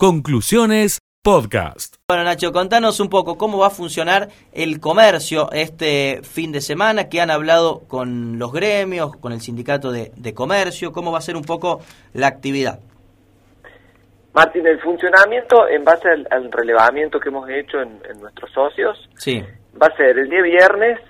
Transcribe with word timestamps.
Conclusiones 0.00 1.00
Podcast. 1.24 1.96
Bueno, 2.06 2.22
Nacho, 2.22 2.52
contanos 2.52 3.00
un 3.00 3.10
poco 3.10 3.36
cómo 3.36 3.58
va 3.58 3.66
a 3.66 3.70
funcionar 3.70 4.28
el 4.52 4.78
comercio 4.78 5.50
este 5.50 6.20
fin 6.22 6.52
de 6.52 6.60
semana, 6.60 7.08
que 7.08 7.20
han 7.20 7.32
hablado 7.32 7.80
con 7.88 8.38
los 8.38 8.52
gremios, 8.52 9.16
con 9.16 9.32
el 9.32 9.40
sindicato 9.40 9.90
de, 9.90 10.34
comercio, 10.34 10.92
cómo 10.92 11.10
va 11.10 11.18
a 11.18 11.20
ser 11.20 11.34
un 11.34 11.42
poco 11.42 11.80
la 12.14 12.28
actividad. 12.28 12.78
Martín, 14.34 14.68
el 14.68 14.78
funcionamiento 14.78 15.66
en 15.66 15.82
base 15.82 16.08
al, 16.30 16.52
relevamiento 16.52 17.18
que 17.18 17.30
hemos 17.30 17.50
hecho 17.50 17.80
en, 17.80 17.98
nuestros 18.20 18.52
socios, 18.52 19.10
sí. 19.16 19.44
va 19.82 19.88
a 19.88 19.96
ser 19.96 20.16
el 20.16 20.30
día 20.30 20.42
viernes 20.42 21.00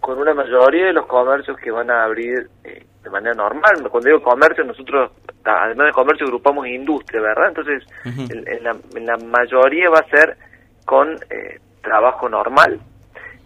con 0.00 0.16
una 0.16 0.32
mayoría 0.32 0.86
de 0.86 0.94
los 0.94 1.04
comercios 1.04 1.58
que 1.62 1.70
van 1.70 1.90
a 1.90 2.04
abrir 2.04 2.48
eh, 2.64 2.86
de 3.02 3.10
manera 3.10 3.34
normal. 3.34 3.88
Cuando 3.90 4.08
digo 4.08 4.22
comercio, 4.22 4.64
nosotros, 4.64 5.12
además 5.44 5.86
de 5.86 5.92
comercio, 5.92 6.26
agrupamos 6.26 6.66
industria, 6.66 7.20
¿verdad? 7.20 7.48
Entonces, 7.48 7.84
en, 8.04 9.06
la, 9.06 9.16
mayoría 9.16 9.90
va 9.90 10.00
a 10.00 10.10
ser 10.10 10.36
con 10.84 11.14
eh, 11.30 11.58
trabajo 11.82 12.28
normal. 12.28 12.80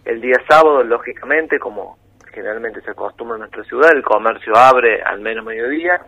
El 0.03 0.21
día 0.21 0.37
sábado, 0.47 0.83
lógicamente, 0.83 1.57
como 1.57 1.97
generalmente 2.33 2.81
se 2.81 2.91
acostumbra 2.91 3.35
en 3.35 3.41
nuestra 3.41 3.63
ciudad, 3.63 3.91
el 3.95 4.03
comercio 4.03 4.55
abre 4.55 5.01
al 5.01 5.21
menos 5.21 5.45
mediodía. 5.45 6.01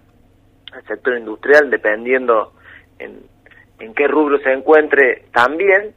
El 0.75 0.85
sector 0.85 1.17
industrial, 1.17 1.69
dependiendo 1.69 2.51
en, 2.99 3.21
en 3.79 3.93
qué 3.93 4.07
rubro 4.07 4.37
se 4.39 4.51
encuentre, 4.51 5.25
también. 5.31 5.93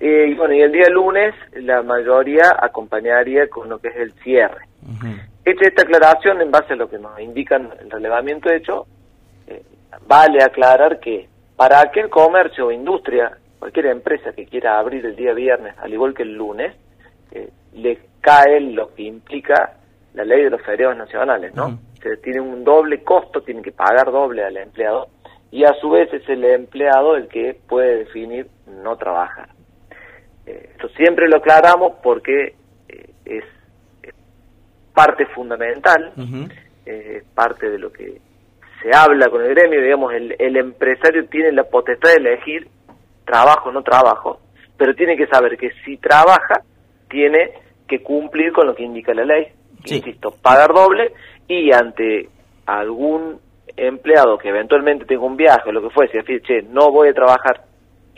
Eh, 0.00 0.28
y 0.30 0.34
bueno, 0.34 0.54
y 0.54 0.60
el 0.62 0.72
día 0.72 0.88
lunes 0.88 1.34
la 1.52 1.82
mayoría 1.82 2.56
acompañaría 2.60 3.48
con 3.48 3.68
lo 3.68 3.78
que 3.78 3.88
es 3.88 3.96
el 3.96 4.12
cierre. 4.22 4.64
Hecha 5.48 5.66
esta 5.66 5.82
aclaración, 5.82 6.42
en 6.42 6.50
base 6.50 6.74
a 6.74 6.76
lo 6.76 6.90
que 6.90 6.98
nos 6.98 7.18
indican 7.18 7.70
el 7.80 7.90
relevamiento 7.90 8.52
hecho, 8.52 8.86
eh, 9.46 9.62
vale 10.06 10.44
aclarar 10.44 11.00
que 11.00 11.26
para 11.56 11.80
aquel 11.80 12.10
comercio 12.10 12.66
o 12.66 12.70
industria, 12.70 13.38
cualquier 13.58 13.86
empresa 13.86 14.34
que 14.34 14.44
quiera 14.44 14.78
abrir 14.78 15.06
el 15.06 15.16
día 15.16 15.32
viernes, 15.32 15.74
al 15.78 15.90
igual 15.90 16.12
que 16.12 16.24
el 16.24 16.34
lunes, 16.34 16.76
eh, 17.32 17.48
le 17.72 17.98
cae 18.20 18.60
lo 18.60 18.94
que 18.94 19.04
implica 19.04 19.72
la 20.12 20.24
ley 20.24 20.44
de 20.44 20.50
los 20.50 20.60
feriados 20.60 20.98
nacionales, 20.98 21.54
¿no? 21.54 21.78
Tiene 22.22 22.42
un 22.42 22.62
doble 22.62 23.02
costo, 23.02 23.40
tiene 23.40 23.62
que 23.62 23.72
pagar 23.72 24.12
doble 24.12 24.44
al 24.44 24.58
empleado 24.58 25.08
y 25.50 25.64
a 25.64 25.72
su 25.80 25.88
vez 25.88 26.12
es 26.12 26.28
el 26.28 26.44
empleado 26.44 27.16
el 27.16 27.26
que 27.26 27.58
puede 27.66 28.00
definir 28.00 28.48
no 28.66 28.96
trabajar. 28.96 29.48
Eh, 30.44 30.72
esto 30.72 30.90
siempre 30.90 31.26
lo 31.26 31.38
aclaramos 31.38 31.94
porque 32.02 32.54
es 33.24 33.44
parte 34.98 35.26
fundamental, 35.26 36.12
eh, 36.84 37.22
parte 37.32 37.70
de 37.70 37.78
lo 37.78 37.92
que 37.92 38.20
se 38.82 38.90
habla 38.92 39.28
con 39.28 39.44
el 39.44 39.54
gremio, 39.54 39.80
digamos, 39.80 40.12
el, 40.12 40.34
el 40.36 40.56
empresario 40.56 41.28
tiene 41.28 41.52
la 41.52 41.62
potestad 41.62 42.10
de 42.10 42.16
elegir 42.16 42.66
trabajo 43.24 43.68
o 43.68 43.72
no 43.72 43.82
trabajo, 43.82 44.40
pero 44.76 44.96
tiene 44.96 45.16
que 45.16 45.28
saber 45.28 45.56
que 45.56 45.70
si 45.84 45.98
trabaja, 45.98 46.62
tiene 47.08 47.52
que 47.86 48.02
cumplir 48.02 48.52
con 48.52 48.66
lo 48.66 48.74
que 48.74 48.82
indica 48.82 49.14
la 49.14 49.24
ley, 49.24 49.46
insisto, 49.84 50.34
pagar 50.42 50.74
doble 50.74 51.12
y 51.46 51.70
ante 51.72 52.28
algún 52.66 53.38
empleado 53.76 54.36
que 54.36 54.48
eventualmente 54.48 55.04
tenga 55.04 55.22
un 55.22 55.36
viaje 55.36 55.68
o 55.68 55.72
lo 55.72 55.80
que 55.80 55.94
fuese, 55.94 56.18
decir, 56.18 56.42
che, 56.42 56.62
no 56.62 56.90
voy 56.90 57.10
a 57.10 57.14
trabajar 57.14 57.62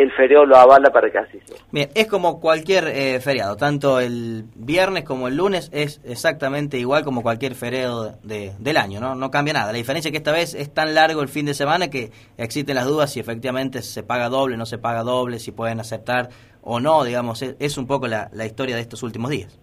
el 0.01 0.11
feriado 0.13 0.47
lo 0.47 0.57
avala 0.57 0.91
para 0.91 1.11
que 1.11 1.19
así 1.19 1.39
sea. 1.45 1.59
Bien, 1.71 1.91
es 1.95 2.07
como 2.07 2.41
cualquier 2.41 2.89
eh, 2.89 3.21
feriado, 3.21 3.57
tanto 3.57 4.01
el 4.01 4.45
viernes 4.55 5.05
como 5.05 5.29
el 5.29 5.37
lunes 5.37 5.71
es 5.75 6.01
exactamente 6.05 6.79
igual 6.79 7.05
como 7.05 7.23
cualquier 7.23 7.55
feriado 7.55 8.13
de, 8.23 8.53
del 8.59 8.77
año, 8.79 8.99
¿no? 8.99 9.15
No 9.15 9.31
cambia 9.31 9.53
nada. 9.53 9.73
La 9.73 9.79
diferencia 9.79 10.09
es 10.09 10.13
que 10.13 10.19
esta 10.19 10.33
vez 10.33 10.55
es 10.55 10.73
tan 10.73 10.95
largo 10.95 11.21
el 11.21 11.29
fin 11.29 11.45
de 11.45 11.53
semana 11.53 11.91
que 11.91 12.11
existen 12.39 12.77
las 12.77 12.87
dudas 12.87 13.13
si 13.13 13.21
efectivamente 13.21 13.83
se 13.83 14.03
paga 14.03 14.31
doble, 14.31 14.57
no 14.57 14.65
se 14.65 14.79
paga 14.79 15.03
doble, 15.03 15.39
si 15.39 15.53
pueden 15.53 15.81
aceptar 15.81 16.31
o 16.63 16.81
no, 16.81 17.05
digamos, 17.05 17.43
es, 17.43 17.79
un 17.79 17.87
poco 17.87 18.07
la, 18.07 18.31
historia 18.47 18.77
de 18.77 18.83
estos 18.83 19.03
últimos 19.03 19.31
días. 19.31 19.59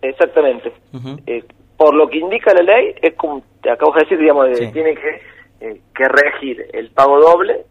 Exactamente. 0.00 0.72
Eh, 1.26 1.44
por 1.76 1.94
lo 1.94 2.08
que 2.08 2.18
indica 2.18 2.54
la 2.54 2.62
ley, 2.62 2.94
es 3.02 3.14
como 3.14 3.42
te 3.62 3.70
acabo 3.70 3.92
de 3.92 4.00
decir, 4.00 4.18
digamos, 4.18 4.48
tiene 4.72 4.94
que, 4.94 5.20
eh, 5.60 5.80
que 5.94 6.04
regir 6.08 6.66
el 6.72 6.90
pago 6.90 7.20
doble 7.20 7.66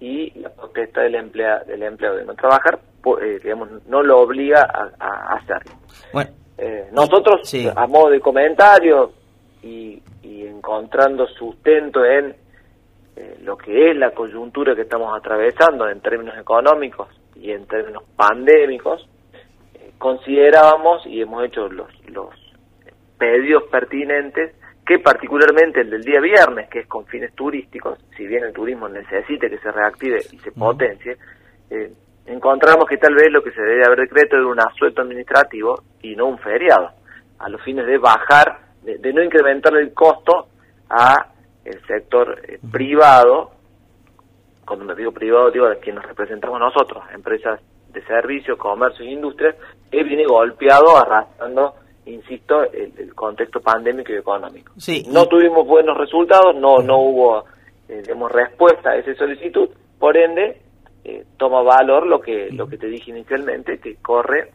y 0.00 0.30
la 0.38 0.50
protesta 0.50 1.02
del, 1.02 1.16
emplea, 1.16 1.60
del 1.64 1.82
empleado 1.82 2.16
de 2.16 2.24
no 2.24 2.34
trabajar, 2.34 2.78
eh, 3.22 3.40
digamos, 3.42 3.68
no 3.86 4.02
lo 4.02 4.20
obliga 4.20 4.66
a, 4.98 5.34
hacerlo. 5.34 5.72
Bueno, 6.12 6.30
eh, 6.56 6.88
nosotros, 6.92 7.52
a 7.74 7.86
modo 7.86 8.10
de 8.10 8.20
comentario 8.20 9.12
y, 9.62 10.02
encontrando 10.22 11.26
sustento 11.26 12.04
en 12.04 12.34
eh, 13.16 13.38
lo 13.42 13.56
que 13.56 13.90
es 13.90 13.96
la 13.96 14.10
coyuntura 14.10 14.74
que 14.74 14.82
estamos 14.82 15.16
atravesando 15.16 15.88
en 15.88 16.00
términos 16.00 16.36
económicos 16.38 17.08
y 17.36 17.52
en 17.52 17.66
términos 17.66 18.02
pandémicos, 18.16 19.08
considerábamos 19.98 21.06
y 21.06 21.20
hemos 21.20 21.44
hecho 21.44 21.68
los, 21.68 21.88
los 22.08 22.28
pedidos 23.18 23.64
pertinentes 23.70 24.54
que 24.88 25.00
particularmente 25.00 25.82
el 25.82 25.90
del 25.90 26.02
día 26.02 26.18
viernes, 26.18 26.70
que 26.70 26.78
es 26.78 26.86
con 26.86 27.04
fines 27.04 27.34
turísticos, 27.34 27.98
si 28.16 28.26
bien 28.26 28.42
el 28.44 28.54
turismo 28.54 28.88
necesite 28.88 29.50
que 29.50 29.58
se 29.58 29.70
reactive 29.70 30.16
y 30.32 30.38
se 30.38 30.50
potencie, 30.50 31.18
eh, 31.68 31.92
encontramos 32.24 32.86
que 32.88 32.96
tal 32.96 33.14
vez 33.14 33.30
lo 33.30 33.42
que 33.42 33.50
se 33.50 33.60
debe 33.60 33.84
haber 33.84 34.08
decreto 34.08 34.38
es 34.38 34.46
un 34.46 34.58
asueto 34.58 35.02
administrativo 35.02 35.82
y 36.00 36.16
no 36.16 36.24
un 36.24 36.38
feriado, 36.38 36.88
a 37.38 37.50
los 37.50 37.60
fines 37.64 37.84
de 37.84 37.98
bajar, 37.98 38.60
de, 38.82 39.12
no 39.12 39.22
incrementar 39.22 39.76
el 39.76 39.92
costo 39.92 40.48
a 40.88 41.32
el 41.66 41.86
sector 41.86 42.40
eh, 42.48 42.58
privado, 42.72 43.50
cuando 44.64 44.86
me 44.86 44.94
digo 44.94 45.12
privado 45.12 45.50
digo 45.50 45.68
de 45.68 45.80
quien 45.80 45.96
nos 45.96 46.06
representamos 46.06 46.58
nosotros, 46.58 47.04
empresas 47.12 47.60
de 47.92 48.02
servicios, 48.06 48.56
comercio 48.56 49.04
e 49.04 49.10
industria, 49.10 49.54
que 49.90 50.02
viene 50.02 50.24
golpeado 50.24 50.96
arrastrando 50.96 51.74
insisto, 52.12 52.62
el, 52.72 53.14
contexto 53.14 53.60
pandémico 53.60 54.12
y 54.12 54.16
económico. 54.16 54.72
Sí, 54.76 55.06
no 55.08 55.26
tuvimos 55.26 55.66
buenos 55.66 55.96
resultados, 55.96 56.54
no, 56.56 56.78
no 56.78 56.98
hubo 56.98 57.44
eh, 57.88 58.02
respuesta 58.30 58.90
a 58.90 58.96
esa 58.96 59.14
solicitud, 59.14 59.68
por 59.98 60.16
ende, 60.16 60.60
eh, 61.04 61.24
toma 61.36 61.62
valor 61.62 62.06
lo 62.06 62.20
que, 62.20 62.50
lo 62.50 62.66
que 62.68 62.78
te 62.78 62.86
dije 62.86 63.10
inicialmente, 63.10 63.78
que 63.78 63.96
corre 63.96 64.52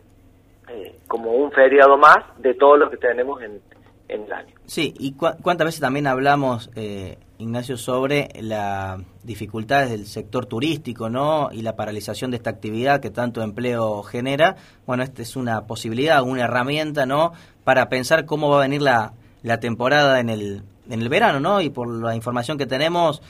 eh, 0.69 0.95
como 1.07 1.31
un 1.31 1.51
feriado 1.51 1.97
más 1.97 2.17
de 2.37 2.53
todos 2.53 2.79
los 2.79 2.89
que 2.89 2.97
tenemos 2.97 3.41
en, 3.41 3.59
en 4.07 4.23
el 4.23 4.33
año. 4.33 4.55
Sí, 4.65 4.93
y 4.99 5.13
cuántas 5.13 5.65
veces 5.65 5.81
también 5.81 6.07
hablamos, 6.07 6.69
eh, 6.75 7.17
Ignacio, 7.43 7.77
sobre 7.77 8.29
las 8.41 8.99
dificultades 9.23 9.89
del 9.91 10.07
sector 10.07 10.45
turístico, 10.45 11.09
¿no? 11.09 11.49
Y 11.51 11.61
la 11.61 11.75
paralización 11.75 12.31
de 12.31 12.37
esta 12.37 12.49
actividad 12.49 12.99
que 12.99 13.09
tanto 13.09 13.41
empleo 13.41 14.03
genera. 14.03 14.55
Bueno, 14.85 15.03
esta 15.03 15.21
es 15.21 15.35
una 15.35 15.67
posibilidad, 15.67 16.23
una 16.23 16.43
herramienta, 16.43 17.05
¿no? 17.05 17.33
Para 17.63 17.89
pensar 17.89 18.25
cómo 18.25 18.49
va 18.49 18.57
a 18.57 18.61
venir 18.61 18.81
la, 18.81 19.13
la 19.43 19.59
temporada 19.59 20.19
en 20.19 20.29
el, 20.29 20.63
en 20.89 21.01
el 21.01 21.09
verano, 21.09 21.39
¿no? 21.39 21.61
Y 21.61 21.69
por 21.69 21.87
la 21.87 22.15
información 22.15 22.57
que 22.57 22.65
tenemos, 22.65 23.21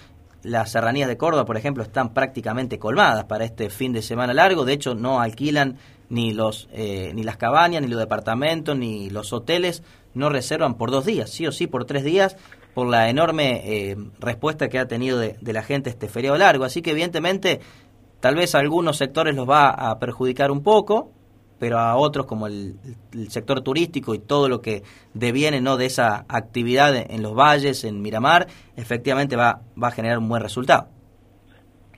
las 0.44 0.72
serranías 0.72 1.08
de 1.08 1.18
Córdoba, 1.18 1.46
por 1.46 1.58
ejemplo, 1.58 1.84
están 1.84 2.14
prácticamente 2.14 2.78
colmadas 2.80 3.26
para 3.26 3.46
este 3.46 3.70
fin 3.70 3.94
de 3.94 4.02
semana 4.02 4.34
largo. 4.34 4.66
De 4.66 4.74
hecho, 4.74 4.94
no 4.94 5.22
alquilan 5.22 5.78
ni 6.10 6.34
los 6.34 6.70
eh, 6.74 7.12
ni 7.16 7.24
las 7.24 7.38
cabañas, 7.38 7.82
ni 7.82 7.88
los 7.88 8.00
departamentos, 8.00 8.78
ni 8.78 9.10
los 9.10 9.34
hoteles 9.34 9.84
no 10.14 10.30
reservan 10.30 10.76
por 10.76 10.92
dos 10.92 11.06
días, 11.06 11.30
sí 11.30 11.48
o 11.48 11.52
sí 11.52 11.66
por 11.66 11.86
tres 11.86 12.04
días, 12.04 12.38
por 12.74 12.88
la 12.88 13.10
enorme 13.10 13.62
eh, 13.64 13.96
respuesta 14.20 14.70
que 14.70 14.80
ha 14.80 14.88
tenido 14.88 15.20
de, 15.20 15.38
la 15.42 15.62
gente 15.62 15.90
este 15.90 16.08
feriado 16.08 16.38
largo. 16.38 16.64
Así 16.64 16.82
que 16.82 16.92
evidentemente 16.92 17.60
tal 18.20 18.36
vez 18.36 18.56
a 18.56 18.60
algunos 18.60 18.98
sectores 18.98 19.36
los 19.36 19.50
va 19.50 19.70
a 19.70 20.00
perjudicar 20.00 20.52
un 20.52 20.64
poco, 20.64 21.12
pero 21.60 21.78
a 21.80 21.96
otros 21.96 22.26
como 22.26 22.48
el, 22.48 22.76
sector 23.30 23.62
turístico 23.62 24.16
y 24.16 24.20
todo 24.20 24.50
lo 24.50 24.62
que 24.62 24.84
deviene 25.14 25.62
¿no? 25.62 25.78
de 25.78 25.86
esa 25.86 26.26
actividad 26.28 26.96
en 26.96 27.22
los 27.22 27.36
valles, 27.36 27.84
en 27.84 28.02
Miramar, 28.02 28.48
efectivamente 28.76 29.36
va, 29.36 29.62
va 29.82 29.88
a 29.90 29.92
generar 29.92 30.18
un 30.18 30.28
buen 30.28 30.42
resultado. 30.42 30.88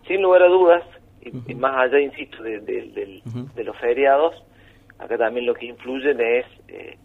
Sin 0.07 0.21
lugar 0.21 0.43
a 0.43 0.47
dudas, 0.47 0.83
y, 1.47 1.55
más 1.55 1.75
allá, 1.75 1.99
insisto, 1.99 2.43
de, 2.43 3.21
los 3.63 3.77
feriados, 3.79 4.35
acá 4.99 5.17
también 5.17 5.45
lo 5.45 5.55
que 5.55 5.65
influyen 5.65 6.19
es 6.21 6.45
eh, 6.67 6.97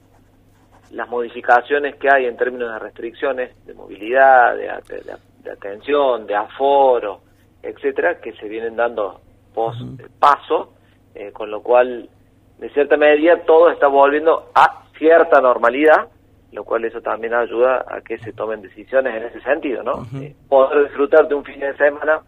las 0.90 1.08
modificaciones 1.08 1.96
que 1.96 2.08
hay 2.12 2.26
en 2.26 2.36
términos 2.36 2.72
de 2.72 2.78
restricciones 2.78 3.66
de 3.66 3.74
movilidad, 3.74 4.56
de, 4.56 5.50
atención, 5.50 6.26
de 6.26 6.34
aforo, 6.34 7.20
etcétera, 7.62 8.20
que 8.20 8.32
se 8.32 8.48
vienen 8.48 8.76
dando 8.76 9.20
post 9.54 9.80
paso, 10.18 10.74
eh, 11.14 11.32
con 11.32 11.50
lo 11.50 11.62
cual, 11.62 12.08
de 12.58 12.70
cierta 12.70 12.96
medida, 12.96 13.38
todo 13.44 13.70
está 13.70 13.86
volviendo 13.86 14.50
a 14.54 14.84
cierta 14.98 15.40
normalidad, 15.40 16.08
lo 16.52 16.64
cual 16.64 16.84
eso 16.84 17.00
también 17.00 17.34
ayuda 17.34 17.84
a 17.88 18.00
que 18.00 18.18
se 18.18 18.32
tomen 18.32 18.60
decisiones 18.60 19.14
en 19.14 19.24
ese 19.24 19.40
sentido, 19.42 19.82
¿no? 19.82 20.06
Eh, 20.20 20.34
poder 20.48 20.84
disfrutar 20.84 21.28
de 21.28 21.34
un 21.34 21.44
fin 21.44 21.60
de 21.60 21.76
semana 21.76 22.20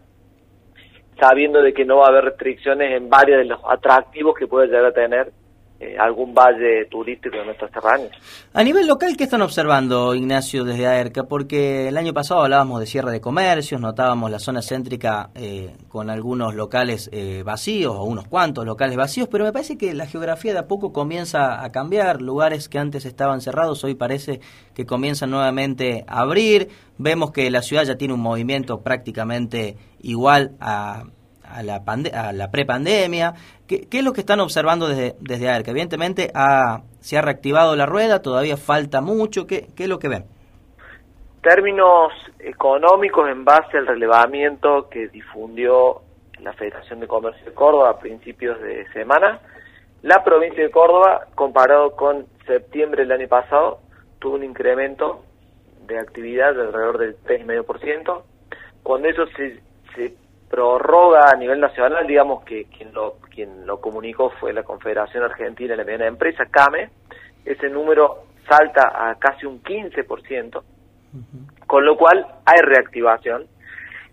sabiendo 1.19 1.61
de 1.61 1.73
que 1.73 1.85
no 1.85 1.97
va 1.97 2.05
a 2.05 2.09
haber 2.09 2.25
restricciones 2.25 2.91
en 2.95 3.09
varios 3.09 3.39
de 3.39 3.45
los 3.45 3.59
atractivos 3.69 4.35
que 4.35 4.47
puede 4.47 4.67
llegar 4.67 4.85
a 4.85 4.91
tener 4.93 5.31
eh, 5.83 5.97
algún 5.99 6.33
valle 6.33 6.85
turístico 6.89 7.37
de 7.37 7.45
nuestras 7.45 7.71
terráneas. 7.71 8.11
A 8.53 8.63
nivel 8.63 8.87
local, 8.87 9.15
¿qué 9.17 9.25
están 9.25 9.41
observando, 9.41 10.15
Ignacio, 10.15 10.63
desde 10.63 10.87
AERCA? 10.87 11.23
Porque 11.23 11.89
el 11.89 11.97
año 11.97 12.13
pasado 12.13 12.43
hablábamos 12.43 12.79
de 12.79 12.85
cierre 12.85 13.11
de 13.11 13.19
comercios, 13.19 13.81
notábamos 13.81 14.31
la 14.31 14.39
zona 14.39 14.61
céntrica 14.61 15.29
eh, 15.35 15.75
con 15.89 16.09
algunos 16.09 16.55
locales 16.55 17.09
eh, 17.11 17.43
vacíos, 17.43 17.93
o 17.95 18.03
unos 18.03 18.27
cuantos 18.27 18.65
locales 18.65 18.95
vacíos, 18.95 19.27
pero 19.29 19.43
me 19.43 19.51
parece 19.51 19.77
que 19.77 19.93
la 19.93 20.05
geografía 20.05 20.53
de 20.53 20.59
a 20.59 20.67
poco 20.67 20.93
comienza 20.93 21.63
a 21.63 21.71
cambiar. 21.71 22.21
Lugares 22.21 22.69
que 22.69 22.79
antes 22.79 23.05
estaban 23.05 23.41
cerrados, 23.41 23.83
hoy 23.83 23.95
parece 23.95 24.39
que 24.73 24.85
comienzan 24.85 25.31
nuevamente 25.31 26.05
a 26.07 26.21
abrir. 26.21 26.69
Vemos 26.97 27.31
que 27.31 27.49
la 27.51 27.61
ciudad 27.61 27.83
ya 27.83 27.95
tiene 27.95 28.13
un 28.13 28.21
movimiento 28.21 28.81
prácticamente 28.81 29.75
igual 30.01 30.55
a 30.59 31.03
a 31.53 31.63
la, 31.63 31.81
a 32.13 32.33
la 32.33 32.51
prepandemia? 32.51 33.33
¿Qué, 33.67 33.87
¿Qué, 33.89 33.99
es 33.99 34.03
lo 34.03 34.13
que 34.13 34.21
están 34.21 34.39
observando 34.39 34.87
desde, 34.87 35.15
desde 35.19 35.49
AERCA? 35.49 35.71
Evidentemente 35.71 36.31
ha, 36.33 36.81
se 36.99 37.17
ha 37.17 37.21
reactivado 37.21 37.75
la 37.75 37.85
rueda, 37.85 38.21
todavía 38.21 38.57
falta 38.57 39.01
mucho. 39.01 39.45
¿Qué, 39.45 39.67
qué 39.75 39.83
es 39.83 39.89
lo 39.89 39.99
que 39.99 40.09
ven? 40.09 40.25
Términos 41.41 42.13
económicos 42.39 43.29
en 43.29 43.43
base 43.43 43.77
al 43.77 43.87
relevamiento 43.87 44.89
que 44.89 45.07
difundió 45.09 46.01
la 46.39 46.53
Federación 46.53 46.99
de 46.99 47.07
Comercio 47.07 47.45
de 47.45 47.53
Córdoba 47.53 47.91
a 47.91 47.99
principios 47.99 48.59
de 48.61 48.85
semana, 48.91 49.39
la 50.03 50.21
provincia 50.23 50.61
de 50.61 50.69
Córdoba, 50.69 51.27
comparado 51.33 51.95
con 51.95 52.25
septiembre 52.45 53.03
del 53.03 53.13
año 53.13 53.29
pasado, 53.29 53.79
tuvo 54.19 54.35
un 54.35 54.43
incremento 54.43 55.23
de 55.87 55.97
actividad 55.97 56.53
de 56.53 56.61
alrededor 56.61 56.97
del 56.97 57.17
3,5%. 57.23 58.21
Cuando 58.83 59.07
eso 59.07 59.25
se, 59.37 59.61
se 59.95 60.13
prorroga 60.49 61.29
a 61.31 61.35
nivel 61.35 61.59
nacional, 61.59 62.05
digamos 62.05 62.43
que 62.43 62.65
quien 62.65 62.93
lo, 62.93 63.15
quien 63.33 63.65
lo 63.65 63.81
comunicó 63.81 64.29
fue 64.39 64.53
la 64.53 64.63
Confederación 64.63 65.23
Argentina 65.23 65.71
de 65.71 65.77
la 65.77 65.83
Mediana 65.83 66.07
Empresa, 66.07 66.45
CAME, 66.45 66.89
ese 67.45 67.69
número 67.69 68.25
salta 68.47 69.09
a 69.09 69.15
casi 69.15 69.45
un 69.45 69.61
15%, 69.61 70.63
con 71.67 71.85
lo 71.85 71.97
cual 71.97 72.25
hay 72.45 72.61
reactivación. 72.61 73.47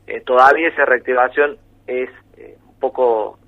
Eh, 0.06 0.20
todavía 0.22 0.68
esa 0.68 0.84
reactivación 0.84 1.58
es 1.86 2.10
eh, 2.36 2.56
un 2.66 2.78
poco, 2.78 3.38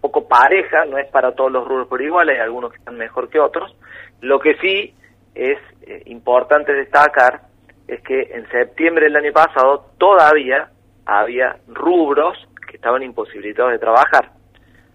poco 0.00 0.26
pareja, 0.28 0.84
no 0.84 0.98
es 0.98 1.08
para 1.10 1.32
todos 1.32 1.52
los 1.52 1.66
rubros 1.66 1.88
por 1.88 2.02
igual, 2.02 2.28
hay 2.28 2.38
algunos 2.38 2.72
que 2.72 2.78
están 2.78 2.96
mejor 2.96 3.28
que 3.28 3.38
otros. 3.38 3.74
Lo 4.20 4.38
que 4.38 4.56
sí 4.56 4.94
es 5.34 5.58
eh, 5.82 6.02
importante 6.06 6.72
destacar 6.72 7.42
es 7.86 8.00
que 8.02 8.22
en 8.34 8.48
septiembre 8.50 9.06
del 9.06 9.16
año 9.16 9.32
pasado 9.32 9.86
todavía 9.98 10.70
había 11.10 11.56
rubros 11.68 12.38
que 12.68 12.76
estaban 12.76 13.02
imposibilitados 13.02 13.72
de 13.72 13.78
trabajar. 13.78 14.30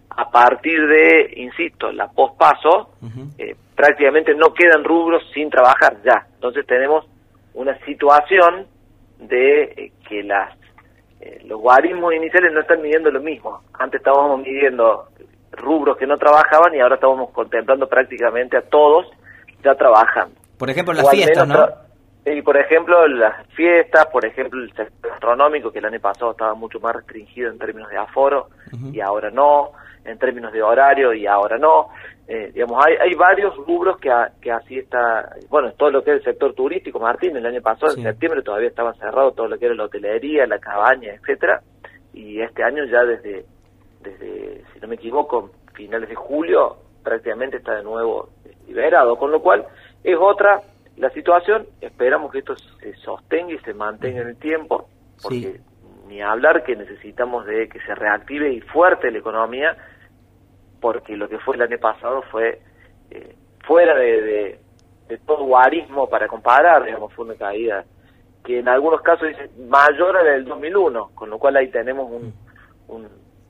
A 0.10 0.32
partir 0.32 0.88
de, 0.88 1.34
insisto, 1.36 1.92
la 1.92 2.08
pospaso, 2.08 2.92
eh, 3.38 3.56
prácticamente 3.76 4.34
no 4.34 4.54
quedan 4.54 4.86
rubros 4.86 5.24
sin 5.34 5.50
trabajar 5.50 5.98
ya. 6.06 6.26
Entonces 6.36 6.66
tenemos 6.66 7.06
una 7.54 7.78
situación 7.86 8.66
de 9.20 9.64
eh, 9.64 9.92
que 10.08 10.24
las 10.24 10.58
eh, 11.20 11.42
los 11.46 11.60
guarismos 11.60 12.14
iniciales 12.14 12.54
no 12.54 12.62
están 12.62 12.82
midiendo 12.82 13.12
lo 13.12 13.20
mismo. 13.20 13.62
Antes 13.74 14.00
estábamos 14.00 14.40
midiendo 14.40 15.10
rubros 15.52 15.98
que 15.98 16.08
no 16.08 16.18
trabajaban 16.18 16.74
y 16.76 16.80
ahora 16.80 16.96
estábamos 16.96 17.32
contemplando 17.32 17.88
prácticamente 17.90 18.56
a 18.56 18.62
todos 18.62 19.08
ya 19.64 19.76
trabajando. 19.76 20.36
Por 20.58 20.70
ejemplo, 20.70 20.94
las 20.94 21.10
fiestas, 21.10 21.48
¿no? 21.48 21.85
Y 22.26 22.42
por 22.42 22.58
ejemplo, 22.58 23.08
las 23.08 23.46
fiestas, 23.50 24.08
por 24.08 24.26
ejemplo, 24.26 24.62
el 24.62 24.74
sector 24.74 25.12
gastronómico, 25.12 25.72
que 25.72 25.80
el 25.80 25.86
año 25.86 26.00
pasado 26.00 26.32
estaba 26.32 26.56
mucho 26.56 26.80
más 26.80 26.96
restringido 26.96 27.52
en 27.52 27.60
términos 27.60 27.90
de 27.90 27.98
aforo 27.98 28.48
y 28.92 29.00
ahora 29.00 29.30
no, 29.30 29.72
en 30.04 30.18
términos 30.18 30.52
de 30.52 30.64
horario 30.64 31.14
y 31.14 31.28
ahora 31.28 31.58
no. 31.58 31.90
Eh, 32.28 32.52
digamos, 32.52 32.84
hay, 32.84 32.96
hay 32.96 33.14
varios 33.14 33.56
rubros 33.58 34.00
que, 34.00 34.12
que 34.42 34.52
así 34.52 34.80
está, 34.80 35.30
bueno, 35.50 35.72
todo 35.74 35.92
lo 35.92 36.04
que 36.04 36.12
es 36.12 36.18
el 36.18 36.24
sector 36.24 36.54
turístico, 36.56 37.00
Martín, 37.00 37.38
el 37.38 37.46
año 37.46 37.62
pasado, 37.62 37.94
en 37.96 38.02
septiembre, 38.02 38.42
todavía 38.42 38.70
estaba 38.70 38.96
cerrado 38.96 39.32
todo 39.34 39.48
lo 39.48 39.60
que 39.60 39.68
era 39.68 39.76
la 39.76 39.84
hotelería, 39.84 40.48
la 40.48 40.58
cabaña, 40.58 41.14
etcétera 41.14 41.62
y 42.16 42.42
este 42.42 42.64
año 42.64 42.86
ya 42.86 43.04
desde, 43.04 43.46
desde, 44.02 44.64
si 44.74 44.80
no 44.80 44.88
me 44.88 44.96
equivoco, 44.96 45.52
finales 45.74 46.08
de 46.10 46.16
julio, 46.16 46.78
prácticamente 47.04 47.58
está 47.58 47.76
de 47.76 47.84
nuevo 47.84 48.30
liberado, 48.68 49.18
con 49.18 49.32
lo 49.32 49.42
cual 49.42 49.66
es 50.04 50.18
otra 50.20 50.62
la 50.98 51.10
situación, 51.10 51.68
esperamos 51.82 52.32
que 52.32 52.40
esto 52.40 52.56
se 52.56 52.94
sostenga 52.96 53.54
y 53.54 53.60
se 53.60 53.74
mantenga 53.74 54.22
en 54.22 54.30
el 54.30 54.38
tiempo, 54.38 54.88
porque 55.22 55.60
ni 56.08 56.22
hablar 56.22 56.64
que 56.64 56.76
necesitamos 56.76 57.46
de 57.46 57.68
que 57.68 57.80
se 57.82 57.96
reactive 57.96 58.52
y 58.54 58.62
fuerte 58.62 59.12
la 59.12 59.18
economía, 59.18 59.76
porque 60.80 61.18
lo 61.18 61.28
que 61.28 61.40
fue 61.40 61.56
el 61.56 61.64
año 61.64 61.78
pasado 61.80 62.22
fue 62.32 62.62
eh, 63.12 63.36
fuera 63.66 63.96
de, 63.96 64.60
de, 65.08 65.18
todo 65.26 65.46
guarismo 65.46 66.08
para 66.08 66.28
comparar, 66.28 66.86
digamos, 66.86 67.14
fue 67.14 67.26
una 67.26 67.36
caída 67.36 67.84
que 68.44 68.60
en 68.60 68.70
algunos 68.70 69.02
casos 69.02 69.28
dice 69.28 69.50
mayor 69.68 70.16
a 70.16 70.24
la 70.24 70.32
del 70.32 70.46
2001, 70.46 71.12
con 71.16 71.30
lo 71.30 71.40
cual 71.40 71.58
ahí 71.58 71.70
tenemos 71.70 72.10
un, 72.12 72.34
un, 72.88 73.08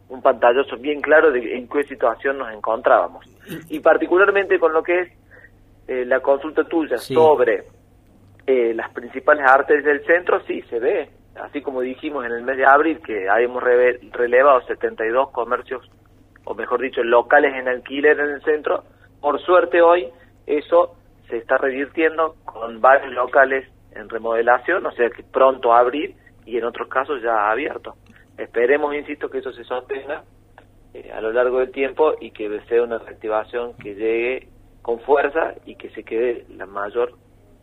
un 0.09 0.21
pantalloso 0.21 0.77
bien 0.77 1.01
claro 1.01 1.31
de 1.31 1.57
en 1.57 1.67
qué 1.67 1.83
situación 1.83 2.37
nos 2.37 2.53
encontrábamos. 2.53 3.25
Y 3.69 3.79
particularmente 3.81 4.57
con 4.57 4.73
lo 4.73 4.81
que 4.83 4.99
es 5.01 5.11
eh, 5.87 6.05
la 6.05 6.19
consulta 6.19 6.63
tuya 6.63 6.97
sobre 6.97 7.65
eh, 8.47 8.73
las 8.73 8.91
principales 8.91 9.45
artes 9.47 9.83
del 9.83 10.05
centro, 10.05 10.41
sí, 10.41 10.61
se 10.63 10.79
ve. 10.79 11.09
Así 11.35 11.61
como 11.61 11.81
dijimos 11.81 12.25
en 12.25 12.31
el 12.31 12.43
mes 12.43 12.57
de 12.57 12.65
abril 12.65 13.01
que 13.05 13.27
habíamos 13.29 13.61
relevado 13.61 14.61
72 14.61 15.31
comercios, 15.31 15.89
o 16.45 16.53
mejor 16.53 16.81
dicho, 16.81 17.03
locales 17.03 17.53
en 17.55 17.67
alquiler 17.67 18.19
en 18.19 18.29
el 18.29 18.41
centro, 18.43 18.83
por 19.19 19.41
suerte 19.41 19.81
hoy 19.81 20.07
eso 20.45 20.95
se 21.27 21.37
está 21.37 21.57
revirtiendo 21.57 22.35
con 22.45 22.79
varios 22.79 23.11
locales 23.13 23.67
en 23.91 24.09
remodelación, 24.09 24.85
o 24.85 24.91
sea 24.91 25.09
que 25.09 25.23
pronto 25.23 25.73
a 25.73 25.79
abrir 25.79 26.15
y 26.45 26.57
en 26.57 26.63
otros 26.65 26.87
casos 26.87 27.21
ya 27.21 27.49
abierto. 27.49 27.95
Esperemos, 28.37 28.93
insisto, 28.93 29.29
que 29.29 29.39
eso 29.39 29.51
se 29.53 29.63
sostenga 29.63 30.23
eh, 30.93 31.11
a 31.11 31.21
lo 31.21 31.31
largo 31.31 31.59
del 31.59 31.71
tiempo 31.71 32.13
y 32.19 32.31
que 32.31 32.61
sea 32.67 32.83
una 32.83 32.99
reactivación 32.99 33.75
que 33.77 33.95
llegue 33.95 34.49
con 34.85 34.99
fuerza 34.99 35.55
y 35.65 35.73
que 35.73 35.89
se 35.89 36.03
quede 36.03 36.45
la 36.55 36.67
mayor 36.67 37.17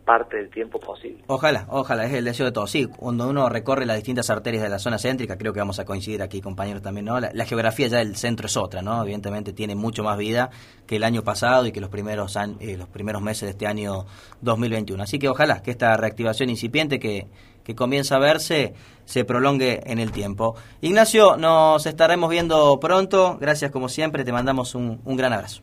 parte 0.04 0.38
del 0.38 0.50
tiempo 0.50 0.80
posible. 0.80 1.22
Ojalá, 1.28 1.66
ojalá, 1.68 2.04
es 2.04 2.12
el 2.14 2.24
deseo 2.24 2.46
de 2.46 2.50
todos. 2.50 2.68
Sí, 2.68 2.86
cuando 2.86 3.28
uno 3.28 3.48
recorre 3.48 3.86
las 3.86 3.94
distintas 3.94 4.28
arterias 4.28 4.64
de 4.64 4.68
la 4.68 4.80
zona 4.80 4.98
céntrica, 4.98 5.38
creo 5.38 5.52
que 5.52 5.60
vamos 5.60 5.78
a 5.78 5.84
coincidir 5.84 6.20
aquí, 6.20 6.40
compañeros, 6.40 6.82
también, 6.82 7.04
¿no? 7.04 7.20
La, 7.20 7.44
geografía 7.44 7.86
ya 7.86 7.98
del 7.98 8.16
centro 8.16 8.46
es 8.46 8.56
otra, 8.56 8.82
¿no? 8.82 9.00
Evidentemente 9.04 9.52
tiene 9.52 9.76
mucho 9.76 10.02
más 10.02 10.18
vida 10.18 10.50
que 10.84 10.96
el 10.96 11.04
año 11.04 11.22
pasado 11.22 11.64
y 11.64 11.70
que 11.70 11.80
los 11.80 11.90
primeros, 11.90 12.36
eh, 12.58 12.76
los 12.76 12.88
primeros 12.88 13.22
meses 13.22 13.42
de 13.42 13.50
este 13.50 13.68
año 13.68 14.04
2021. 14.40 15.00
Así 15.00 15.20
que 15.20 15.28
ojalá 15.28 15.62
que 15.62 15.70
esta 15.70 15.96
reactivación 15.96 16.50
incipiente 16.50 16.98
que, 16.98 17.28
que 17.62 17.76
comienza 17.76 18.16
a 18.16 18.18
verse 18.18 18.74
se 19.04 19.24
prolongue 19.24 19.80
en 19.86 20.00
el 20.00 20.10
tiempo. 20.10 20.56
Ignacio, 20.80 21.36
nos 21.36 21.86
estaremos 21.86 22.28
viendo 22.28 22.80
pronto. 22.80 23.38
Gracias 23.40 23.70
como 23.70 23.88
siempre, 23.88 24.24
te 24.24 24.32
mandamos 24.32 24.74
un, 24.74 25.00
un 25.04 25.16
gran 25.16 25.32
abrazo. 25.32 25.62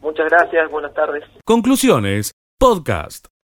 Muchas 0.00 0.28
gracias, 0.28 0.70
buenas 0.70 0.94
tardes. 0.94 1.24
Conclusiones, 1.44 2.32
podcast. 2.58 3.30